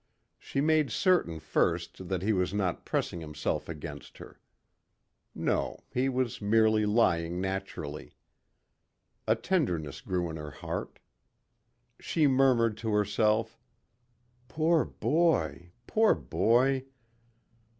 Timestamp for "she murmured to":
11.99-12.91